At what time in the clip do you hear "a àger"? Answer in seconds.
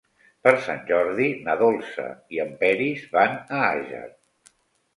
3.59-4.05